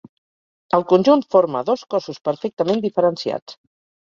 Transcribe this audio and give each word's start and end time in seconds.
El 0.77 0.85
conjunt 0.93 1.21
forma 1.35 1.63
dos 1.67 1.83
cossos 1.95 2.23
perfectament 2.31 2.85
diferenciats. 2.87 3.61